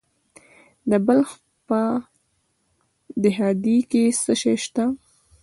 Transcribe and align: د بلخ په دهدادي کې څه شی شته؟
د 0.89 0.91
بلخ 1.07 1.29
په 1.67 1.79
دهدادي 3.23 3.77
کې 3.91 4.03
څه 4.23 4.33
شی 4.41 4.55
شته؟ 4.63 4.83